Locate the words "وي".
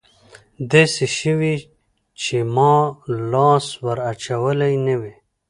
5.01-5.13